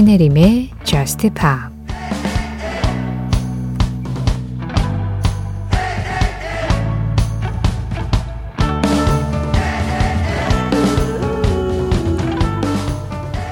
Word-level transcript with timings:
신혜림의 0.00 0.70
Just 0.82 1.28
Pop 1.28 1.74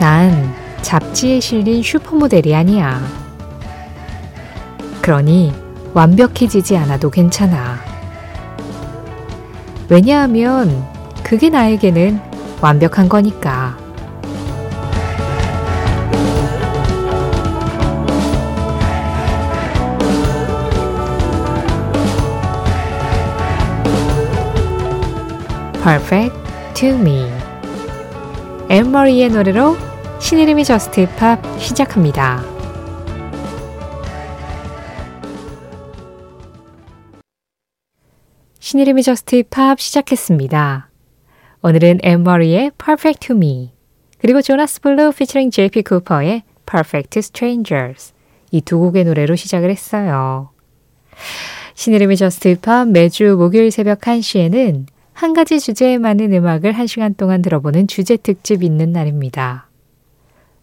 난 0.01 0.55
잡지에 0.81 1.39
실린 1.39 1.83
슈퍼모델이 1.83 2.55
아니야. 2.55 2.99
그러니 5.03 5.53
완벽해지지 5.93 6.79
않아도 6.79 7.11
괜찮아. 7.11 7.79
왜냐하면 9.91 10.87
그게 11.23 11.51
나에게는 11.51 12.19
완벽한 12.63 13.11
거니까. 13.11 13.88
Perfect 25.83 26.37
to 26.75 26.89
me. 26.91 27.31
엠머리의 28.69 29.31
노래로 29.31 29.77
신이름이 30.21 30.65
저스트 30.65 31.03
힙합 31.07 31.41
시작합니다. 31.59 32.43
신혜림의 38.59 39.03
Just 39.03 39.37
Pop 39.37 39.81
시작했습니다. 39.81 40.91
오늘은 41.63 42.01
앤 42.03 42.26
마리의 42.26 42.73
Perfect 42.83 43.29
to 43.29 43.37
Me 43.37 43.73
그리고 44.21 44.43
조나스 44.43 44.81
블루 44.81 45.13
피처링 45.13 45.51
JP 45.51 45.83
쿠퍼의 45.83 46.43
Perfect 46.67 47.19
Strangers 47.19 48.13
이 48.51 48.61
두 48.61 48.79
곡의 48.79 49.05
노래로 49.05 49.37
시작을 49.37 49.71
했어요. 49.71 50.51
신혜림의 51.75 52.17
Just 52.17 52.49
Pop 52.57 52.89
매주 52.89 53.37
목요일 53.39 53.71
새벽 53.71 54.01
1시에는 54.01 54.87
한 55.19 55.33
가지 55.33 55.59
주제에 55.59 55.99
맞는 55.99 56.33
음악을 56.33 56.71
한 56.71 56.87
시간 56.87 57.13
동안 57.13 57.43
들어보는 57.43 57.89
주제 57.89 58.17
특집 58.17 58.63
있는 58.63 58.93
날입니다. 58.93 59.67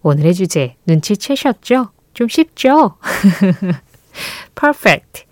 오늘의 0.02 0.34
주제 0.34 0.78
눈치채셨죠? 0.88 1.89
좀 2.14 2.28
쉽죠? 2.30 2.95
Perfect. 4.58 5.26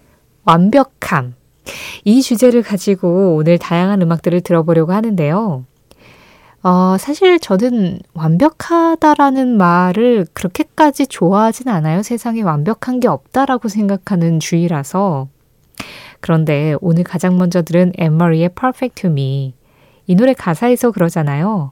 완벽함. 0.44 1.36
이 2.04 2.22
주제를 2.22 2.64
가지고 2.64 3.38
오늘 3.38 3.58
다양한 3.58 4.02
음악들을 4.02 4.42
들어보려고 4.42 4.92
하는데요. 4.92 5.64
어, 6.64 6.98
사실 7.00 7.40
저는 7.40 8.00
완벽하다라는 8.14 9.56
말을 9.56 10.28
그렇게까지 10.34 11.08
좋아하진 11.08 11.70
않아요. 11.70 12.04
세상에 12.04 12.42
완벽한 12.42 13.00
게 13.00 13.08
없다라고 13.08 13.70
생각하는 13.70 14.42
주의라서. 14.42 15.30
그런데 16.20 16.76
오늘 16.82 17.04
가장 17.04 17.38
먼저 17.38 17.62
들은 17.62 17.92
엠머리의 17.98 18.50
Perfect 18.50 19.02
to 19.02 19.10
Me. 19.10 19.56
이 20.08 20.16
노래 20.16 20.34
가사에서 20.34 20.92
그러잖아요. 20.92 21.72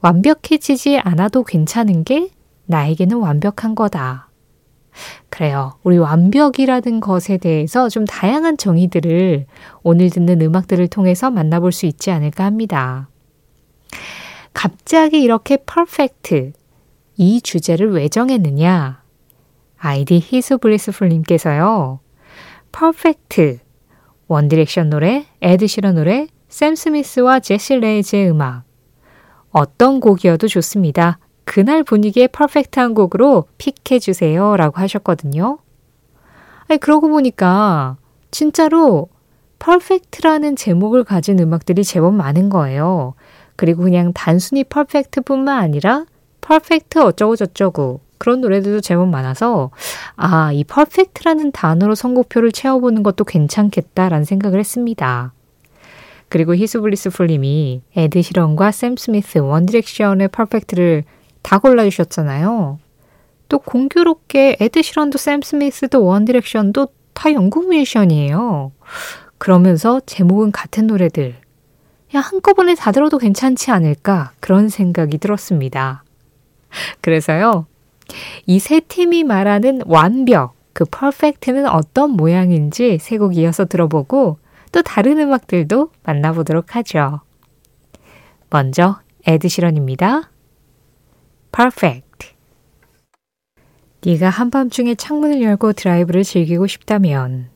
완벽해지지 0.00 0.98
않아도 0.98 1.44
괜찮은 1.44 2.04
게 2.04 2.30
나에게는 2.66 3.18
완벽한 3.18 3.74
거다. 3.74 4.28
그래요. 5.28 5.72
우리 5.82 5.98
완벽이라는 5.98 7.00
것에 7.00 7.36
대해서 7.36 7.88
좀 7.88 8.04
다양한 8.04 8.56
정의들을 8.56 9.46
오늘 9.82 10.10
듣는 10.10 10.40
음악들을 10.42 10.88
통해서 10.88 11.30
만나볼 11.30 11.72
수 11.72 11.86
있지 11.86 12.10
않을까 12.10 12.44
합니다. 12.44 13.08
갑자기 14.52 15.22
이렇게 15.22 15.58
perfect 15.58 16.52
이 17.16 17.40
주제를 17.40 17.92
왜 17.92 18.08
정했느냐? 18.08 19.02
아이디 19.78 20.20
히스블리스풀님께서요. 20.24 22.00
Perfect 22.72 23.58
원디렉션 24.28 24.90
노래, 24.90 25.26
에드시런 25.42 25.96
노래, 25.96 26.28
샘 26.48 26.74
스미스와 26.74 27.40
제시 27.40 27.76
레이즈의 27.76 28.30
음악 28.30 28.64
어떤 29.50 30.00
곡이어도 30.00 30.48
좋습니다. 30.48 31.18
그날 31.44 31.82
분위기에 31.82 32.28
perfect한 32.28 32.94
곡으로 32.94 33.46
pick해주세요. 33.58 34.56
라고 34.56 34.78
하셨거든요. 34.80 35.58
아니, 36.68 36.78
그러고 36.78 37.08
보니까 37.08 37.96
진짜로 38.30 39.08
perfect라는 39.58 40.54
제목을 40.54 41.02
가진 41.04 41.40
음악들이 41.40 41.82
제법 41.82 42.14
많은 42.14 42.48
거예요. 42.50 43.14
그리고 43.56 43.82
그냥 43.82 44.12
단순히 44.12 44.62
perfect 44.64 45.22
뿐만 45.22 45.58
아니라 45.58 46.06
perfect 46.40 47.00
어쩌고저쩌고 47.00 48.00
그런 48.20 48.42
노래들도 48.42 48.82
제법 48.82 49.08
많아서 49.08 49.70
아, 50.14 50.52
이 50.52 50.62
perfect라는 50.62 51.52
단어로 51.52 51.94
선곡표를 51.94 52.52
채워보는 52.52 53.02
것도 53.02 53.24
괜찮겠다라는 53.24 54.26
생각을 54.26 54.58
했습니다. 54.60 55.32
그리고 56.28 56.54
히스블리스 56.54 57.08
풀님이 57.08 57.80
에드 57.96 58.20
시런과 58.20 58.72
샘 58.72 58.98
스미스 58.98 59.38
원디렉션의 59.38 60.28
Perfect를 60.28 61.04
다 61.40 61.58
골라주셨잖아요. 61.58 62.78
또 63.48 63.58
공교롭게 63.58 64.58
에드 64.60 64.82
시런도 64.82 65.16
샘 65.16 65.40
스미스도 65.40 66.04
원디렉션도 66.04 66.88
다 67.14 67.32
영국 67.32 67.70
뮤지션이에요. 67.70 68.70
그러면서 69.38 69.98
제목은 70.04 70.52
같은 70.52 70.86
노래들. 70.86 71.36
야, 72.14 72.20
한꺼번에 72.20 72.74
다 72.74 72.92
들어도 72.92 73.16
괜찮지 73.16 73.70
않을까? 73.70 74.32
그런 74.40 74.68
생각이 74.68 75.16
들었습니다. 75.16 76.04
그래서요, 77.00 77.66
이 78.46 78.58
세 78.58 78.80
팀이 78.80 79.24
말하는 79.24 79.82
완벽, 79.86 80.54
그 80.72 80.84
perfect는 80.84 81.66
어떤 81.68 82.12
모양인지 82.12 82.98
세 83.00 83.18
곡 83.18 83.36
이어서 83.36 83.64
들어보고 83.64 84.38
또 84.72 84.82
다른 84.82 85.18
음악들도 85.18 85.90
만나보도록 86.04 86.76
하죠. 86.76 87.20
먼저 88.50 89.00
에드시런입니다. 89.26 90.30
Perfect. 91.52 92.34
네가 94.04 94.30
한밤중에 94.30 94.94
창문을 94.94 95.42
열고 95.42 95.74
드라이브를 95.74 96.22
즐기고 96.22 96.66
싶다면, 96.66 97.50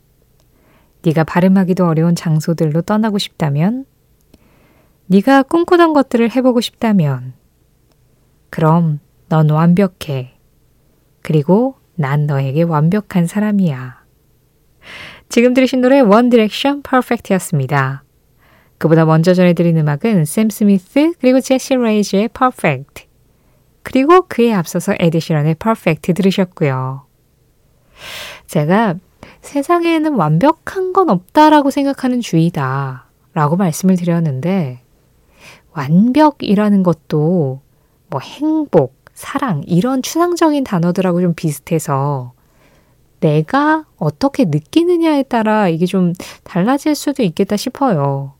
네가 1.03 1.25
발음하기도 1.25 1.87
어려운 1.87 2.15
장소들로 2.15 2.83
떠나고 2.83 3.19
싶다면, 3.19 3.87
네가 5.07 5.45
꿈꾸던 5.45 5.93
것들을 5.95 6.35
해보고 6.35 6.61
싶다면, 6.61 7.33
그럼 8.51 9.01
넌 9.29 9.49
완벽해. 9.49 10.34
그리고 11.25 11.77
난 11.95 12.27
너에게 12.27 12.63
완벽한 12.63 13.27
사람이야. 13.27 14.05
지금 15.31 15.55
들으신 15.55 15.81
노래 15.81 16.01
원 16.01 16.29
디렉션 16.29 16.83
Perfect였습니다. 16.83 18.05
그보다 18.77 19.07
먼저 19.07 19.33
전해드린 19.33 19.79
음악은 19.79 20.27
샘 20.27 20.51
스미스 20.51 21.15
그리고 21.19 21.41
제시 21.41 21.75
레이즈의 21.75 22.29
Perfect 22.29 23.05
그리고 23.83 24.27
그에 24.29 24.53
앞서서 24.53 24.95
에드 24.99 25.17
시런의 25.17 25.55
Perfect 25.55 26.13
들으셨고요. 26.13 27.07
제가 28.47 28.97
세상에는 29.41 30.15
완벽한 30.17 30.93
건 30.93 31.09
없다라고 31.09 31.71
생각하는 31.71 32.21
주의다 32.21 33.07
라고 33.33 33.57
말씀을 33.57 33.97
드렸는데 33.97 34.83
완벽이라는 35.73 36.83
것도 36.83 37.63
뭐 38.09 38.21
행복, 38.21 39.04
사랑 39.15 39.63
이런 39.67 40.03
추상적인 40.03 40.65
단어들하고 40.65 41.21
좀 41.21 41.35
비슷해서 41.35 42.33
내가 43.21 43.87
어떻게 43.97 44.45
느끼느냐에 44.45 45.23
따라 45.23 45.69
이게 45.69 45.87
좀 45.87 46.13
달라질 46.43 46.95
수도 46.95 47.23
있겠다 47.23 47.57
싶어요. 47.57 48.35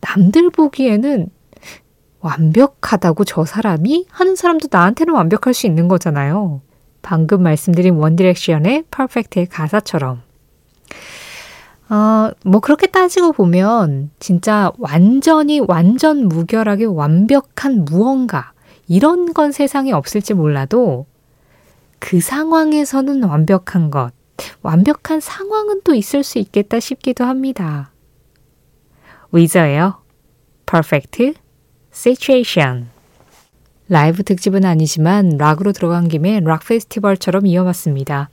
남들 0.00 0.50
보기에는 0.50 1.28
완벽하다고 2.20 3.24
저 3.24 3.44
사람이 3.44 4.06
하는 4.10 4.36
사람도 4.36 4.68
나한테는 4.70 5.14
완벽할 5.14 5.52
수 5.52 5.66
있는 5.66 5.88
거잖아요. 5.88 6.62
방금 7.02 7.42
말씀드린 7.42 7.94
원디렉션의 7.94 8.84
퍼펙트의 8.90 9.46
가사처럼. 9.46 10.22
어, 11.90 12.30
뭐 12.44 12.60
그렇게 12.60 12.86
따지고 12.86 13.32
보면 13.32 14.10
진짜 14.20 14.70
완전히 14.78 15.60
완전 15.60 16.28
무결하게 16.28 16.84
완벽한 16.84 17.84
무언가 17.84 18.52
이런 18.90 19.32
건 19.32 19.52
세상에 19.52 19.92
없을지 19.92 20.34
몰라도 20.34 21.06
그 22.00 22.20
상황에서는 22.20 23.22
완벽한 23.22 23.88
것, 23.88 24.10
완벽한 24.62 25.20
상황은 25.20 25.82
또 25.84 25.94
있을 25.94 26.24
수 26.24 26.40
있겠다 26.40 26.80
싶기도 26.80 27.22
합니다. 27.22 27.92
위저예요. 29.30 30.02
Perfect 30.66 31.34
Situation. 31.92 32.88
라이브 33.88 34.24
특집은 34.24 34.64
아니지만 34.64 35.36
락으로 35.38 35.70
들어간 35.70 36.08
김에 36.08 36.40
락 36.40 36.66
페스티벌처럼 36.66 37.46
이어봤습니다. 37.46 38.28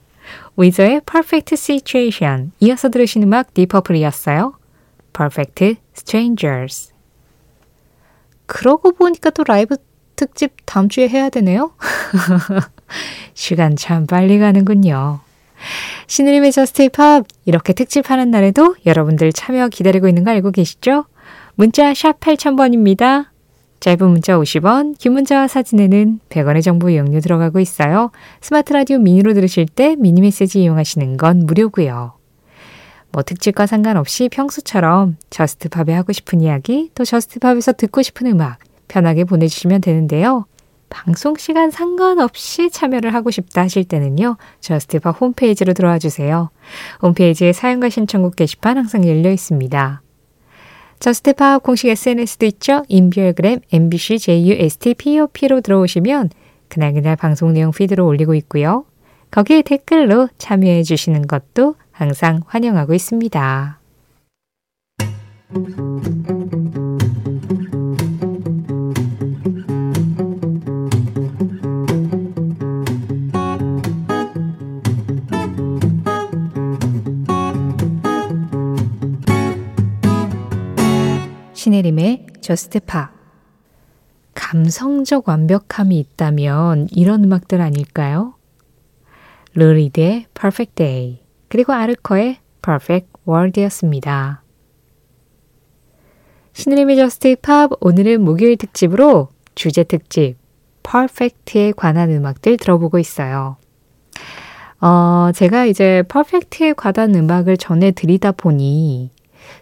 위저의 0.56 1.02
Perfect 1.06 1.54
Situation. 1.54 2.50
이어서 2.58 2.88
들으신 2.88 3.22
음악 3.22 3.54
디퍼플이었어요. 3.54 4.58
Perfect 5.12 5.76
Strangers. 5.96 6.92
그러고 8.46 8.90
보니까 8.90 9.30
또 9.30 9.44
라이브 9.44 9.76
특집 10.18 10.52
다음 10.66 10.88
주에 10.88 11.08
해야 11.08 11.30
되네요? 11.30 11.70
시간 13.34 13.76
참 13.76 14.04
빨리 14.04 14.40
가는군요. 14.40 15.20
신혜림의 16.08 16.50
Just 16.50 16.82
Pop 16.82 17.24
이렇게 17.44 17.72
특집하는 17.72 18.32
날에도 18.32 18.74
여러분들 18.84 19.32
참여 19.32 19.68
기다리고 19.68 20.08
있는 20.08 20.24
거 20.24 20.32
알고 20.32 20.50
계시죠? 20.50 21.04
문자 21.54 21.94
샵 21.94 22.18
8000번입니다. 22.18 23.26
짧은 23.78 24.08
문자 24.08 24.36
50원, 24.36 24.98
긴 24.98 25.12
문자와 25.12 25.46
사진에는 25.46 26.18
100원의 26.28 26.64
정보 26.64 26.90
이용료 26.90 27.20
들어가고 27.20 27.60
있어요. 27.60 28.10
스마트 28.40 28.72
라디오 28.72 28.98
미니로 28.98 29.34
들으실 29.34 29.66
때 29.66 29.94
미니 29.96 30.20
메시지 30.20 30.60
이용하시는 30.62 31.16
건 31.16 31.46
무료고요. 31.46 32.14
뭐 33.12 33.22
특집과 33.22 33.66
상관없이 33.66 34.28
평소처럼 34.28 35.16
Just 35.30 35.62
Pop에 35.62 35.94
하고 35.94 36.12
싶은 36.12 36.40
이야기, 36.40 36.90
또 36.96 37.04
Just 37.04 37.30
Pop에서 37.30 37.74
듣고 37.74 38.02
싶은 38.02 38.26
음악 38.26 38.58
편하게 38.88 39.24
보내주시면 39.24 39.80
되는데요. 39.80 40.46
방송 40.90 41.36
시간 41.36 41.70
상관없이 41.70 42.70
참여를 42.70 43.14
하고 43.14 43.30
싶다 43.30 43.62
하실 43.62 43.84
때는요. 43.84 44.36
Just 44.60 44.94
Pop 44.94 45.20
홈페이지로 45.20 45.74
들어와 45.74 45.98
주세요. 45.98 46.50
홈페이지에 47.02 47.52
사연과 47.52 47.90
신청곡 47.90 48.36
게시판 48.36 48.78
항상 48.78 49.06
열려 49.06 49.30
있습니다. 49.30 50.02
Just 50.98 51.35
Pop 51.35 51.62
공식 51.62 51.88
SNS도 51.88 52.46
있죠. 52.46 52.82
인별그램 52.88 53.60
MBC 53.70 54.18
JUSTPOP로 54.18 55.60
들어오시면 55.60 56.30
그날그날 56.68 57.16
방송 57.16 57.52
내용 57.52 57.70
feed로 57.70 58.06
올리고 58.06 58.34
있고요. 58.34 58.84
거기에 59.30 59.62
댓글로 59.62 60.28
참여해 60.38 60.82
주시는 60.82 61.26
것도 61.26 61.76
항상 61.92 62.40
환영하고 62.46 62.94
있습니다. 62.94 63.78
신혜림의 81.88 82.26
Just 82.40 82.80
Pop 82.80 83.10
감성적 84.34 85.28
완벽함이 85.28 85.98
있다면 85.98 86.88
이런 86.90 87.24
음악들 87.24 87.60
아닐까요? 87.60 88.34
루 89.54 89.70
리드의 89.70 90.26
Perfect 90.34 90.74
Day 90.74 91.22
그리고 91.48 91.72
아르코의 91.72 92.38
Perfect 92.62 93.08
World이었습니다. 93.26 94.42
신혜림의 96.52 96.96
Just 96.96 97.36
Pop 97.40 97.70
오늘은 97.80 98.22
목요일 98.22 98.56
특집으로 98.56 99.28
주제 99.54 99.82
특집 99.82 100.36
Perfect에 100.82 101.72
관한 101.72 102.10
음악들 102.10 102.58
들어보고 102.58 102.98
있어요. 102.98 103.56
어, 104.80 105.30
제가 105.34 105.64
이제 105.64 106.02
Perfect에 106.10 106.74
관한 106.74 107.14
음악을 107.14 107.56
전해드리다 107.56 108.32
보니 108.32 109.10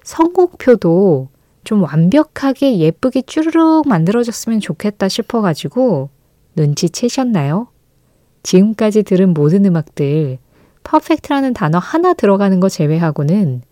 선곡표도 0.03 1.29
좀 1.67 1.83
완벽하게 1.83 2.79
예쁘게 2.79 3.23
쭈르륵 3.23 3.89
만들어졌으면 3.89 4.61
좋겠다 4.61 5.09
싶어가지고 5.09 6.11
눈치채셨나요? 6.55 7.67
지금까지 8.45 9.03
들은 9.03 9.35
모든 9.35 9.65
음악들 9.65 10.39
퍼펙트라는 10.85 11.55
단어 11.55 11.79
하나 11.79 12.15
들어가는 12.15 12.61
거 12.61 12.69
제외하고는 12.69 13.63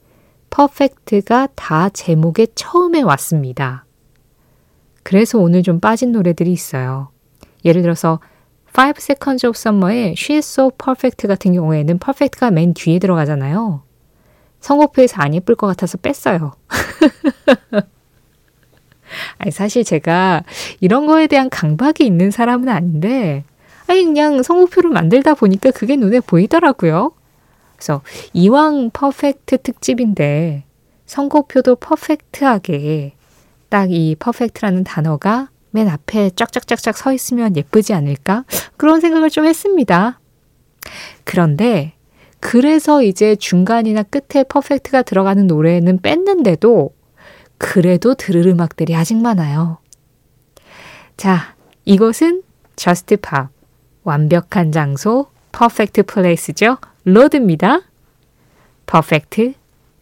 퍼펙트가 0.51 1.51
다 1.55 1.89
제목에 1.89 2.49
처음에 2.57 3.01
왔습니다. 3.03 3.85
그래서 5.05 5.39
오늘 5.39 5.63
좀 5.63 5.79
빠진 5.79 6.11
노래들이 6.11 6.51
있어요. 6.51 7.11
예를 7.65 7.83
들어서 7.83 8.19
5 8.77 8.95
Seconds 8.97 9.47
of 9.47 9.57
Summer의 9.57 10.15
She's 10.15 10.39
So 10.39 10.71
Perfect 10.71 11.29
같은 11.29 11.53
경우에는 11.53 11.99
퍼펙트가 12.01 12.51
맨 12.51 12.75
뒤에 12.75 12.99
들어가잖아요. 12.99 13.83
선곡표에서 14.65 15.17
안 15.19 15.35
예쁠 15.35 15.55
것 15.57 15.67
같아서 15.67 15.99
뺐어요. 15.99 16.53
아니, 19.39 19.51
사실 19.51 19.85
제가 19.85 20.43
이런 20.81 21.07
거에 21.07 21.27
대한 21.27 21.51
강박이 21.51 22.05
있는 22.05 22.31
사람은 22.31 22.69
아닌데, 22.69 23.45
아니, 23.87 24.05
그냥 24.05 24.43
선곡표를 24.43 24.91
만들다 24.91 25.35
보니까 25.35 25.71
그게 25.71 25.97
눈에 25.97 26.21
보이더라고요. 26.21 27.13
그래서 27.77 28.01
이왕 28.33 28.91
퍼펙트 28.93 29.59
특집인데, 29.59 30.65
선곡표도 31.07 31.77
퍼펙트하게 31.77 33.13
딱 33.69 33.91
이 33.91 34.17
퍼펙트라는 34.19 34.85
단어가 34.85 35.51
맨 35.73 35.89
앞에 35.89 36.31
쫙쫙쫙쫙 36.37 36.97
서 36.97 37.13
있으면 37.13 37.57
예쁘지 37.57 37.93
않을까? 37.93 38.45
그런 38.77 39.01
생각을 39.01 39.29
좀 39.29 39.45
했습니다. 39.45 40.21
그런데 41.25 41.95
그래서 42.47 43.03
이제 43.03 43.37
중간이나 43.37 44.03
끝에 44.03 44.45
Perfect가 44.45 45.01
들어가는 45.01 45.47
노래는 45.47 46.03
뺐는데도 46.03 46.95
그래도 47.57 48.15
들을 48.15 48.47
음악들이 48.47 48.95
아직 48.95 49.17
많아요. 49.17 49.79
자, 51.17 51.57
이곳은 51.87 52.43
팝. 53.23 53.49
완벽한 54.03 54.73
장소, 54.73 55.29
Perfect 55.53 56.03
Place죠. 56.03 56.77
로드입니다. 57.05 57.81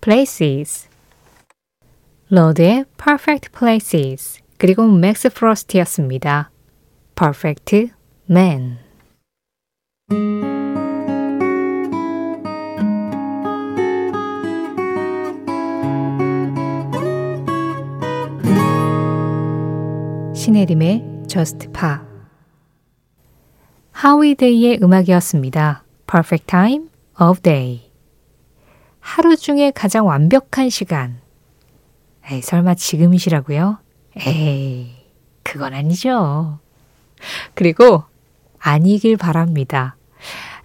places. 0.00 0.88
로드의 2.28 2.86
perfect 2.98 3.50
places. 3.56 4.40
그리고 4.58 4.88
맥스 4.88 5.28
프로스트였습니다. 5.28 6.50
perfect. 7.14 7.92
신혜림의 20.62 21.24
Just 21.26 21.68
Pa 21.72 21.96
하위데이의 23.92 24.78
음악이었습니다. 24.82 25.84
Perfect 26.06 26.46
Time 26.46 26.88
of 27.20 27.40
Day 27.40 27.90
하루 29.00 29.36
중에 29.36 29.72
가장 29.72 30.06
완벽한 30.06 30.70
시간 30.70 31.20
에이, 32.30 32.42
설마 32.42 32.74
지금이시라고요? 32.74 33.78
에이, 34.26 34.94
그건 35.42 35.74
아니죠. 35.74 36.60
그리고 37.54 38.04
아니길 38.58 39.16
바랍니다. 39.16 39.96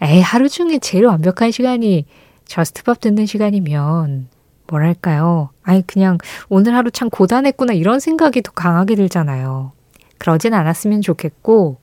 에이, 0.01 0.21
하루 0.21 0.47
중에 0.49 0.77
제일 0.79 1.05
완벽한 1.05 1.49
시간이 1.51 2.05
Just 2.45 2.76
Pop 2.76 2.99
듣는 2.99 3.25
시간이면 3.25 4.29
뭐랄까요. 4.67 5.49
아니, 5.63 5.85
그냥 5.87 6.17
오늘 6.49 6.75
하루 6.75 6.91
참 6.91 7.09
고단했구나 7.09 7.73
이런 7.73 7.99
생각이 7.99 8.43
더 8.43 8.51
강하게 8.51 8.95
들잖아요. 8.95 9.76
그러진 10.17 10.53
않았으면 10.53 11.01
좋겠고, 11.01 11.79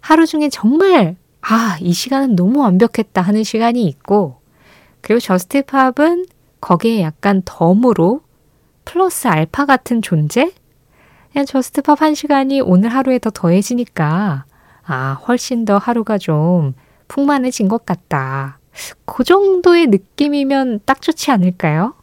하루 0.00 0.26
중에 0.26 0.48
정말, 0.48 1.16
아, 1.40 1.76
이 1.80 1.92
시간은 1.92 2.36
너무 2.36 2.60
완벽했다 2.60 3.20
하는 3.22 3.44
시간이 3.44 3.84
있고, 3.86 4.40
그리고 5.00 5.20
Just 5.20 5.62
Pop은 5.64 6.26
거기에 6.60 7.02
약간 7.02 7.42
덤으로 7.44 8.22
플러스 8.84 9.28
알파 9.28 9.66
같은 9.66 10.02
존재? 10.02 10.52
그냥 11.32 11.46
Just 11.46 11.82
Pop 11.82 12.00
한 12.00 12.14
시간이 12.14 12.60
오늘 12.60 12.90
하루에 12.90 13.18
더 13.18 13.30
더해지니까, 13.30 14.44
아, 14.86 15.12
훨씬 15.26 15.64
더 15.64 15.78
하루가 15.78 16.18
좀 16.18 16.74
풍만해진 17.08 17.68
것 17.68 17.86
같다. 17.86 18.58
그 19.04 19.24
정도의 19.24 19.86
느낌이면 19.86 20.80
딱 20.84 21.00
좋지 21.00 21.30
않을까요? 21.30 21.94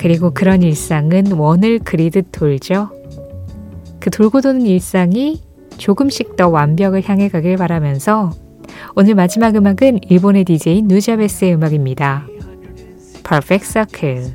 그리고 0.00 0.30
그런 0.30 0.62
일상은 0.62 1.30
원을 1.32 1.78
그리듯 1.80 2.28
돌죠. 2.32 2.88
그 4.00 4.08
돌고 4.08 4.40
도는 4.40 4.62
일상이 4.62 5.42
조금씩 5.76 6.36
더 6.36 6.48
완벽을 6.48 7.06
향해 7.06 7.28
가길 7.28 7.58
바라면서 7.58 8.30
오늘 8.96 9.14
마지막 9.14 9.54
음악은 9.54 10.00
일본의 10.08 10.44
DJ 10.44 10.82
누자베스의 10.82 11.54
음악입니다. 11.54 12.26
Perfect 13.28 13.66
Circle. 13.66 14.34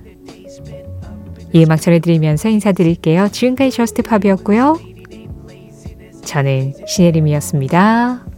이 1.52 1.64
음악 1.64 1.82
전해드리면서 1.82 2.50
인사드릴게요. 2.50 3.30
지금까지 3.30 3.72
저스트 3.72 4.04
팝이었고요. 4.04 4.78
저는 6.26 6.74
신혜림이었습니다. 6.86 8.35